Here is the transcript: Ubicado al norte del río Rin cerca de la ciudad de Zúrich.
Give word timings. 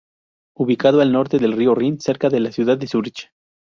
Ubicado 0.55 1.01
al 1.01 1.11
norte 1.11 1.37
del 1.37 1.53
río 1.53 1.75
Rin 1.75 1.99
cerca 2.01 2.27
de 2.29 2.39
la 2.39 2.51
ciudad 2.51 2.75
de 2.75 2.87
Zúrich. 2.87 3.29